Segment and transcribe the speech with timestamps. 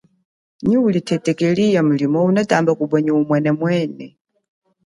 [0.67, 4.05] Nyi uli thethekeli wa milimo, inatela kupwa nyi umwene mwene.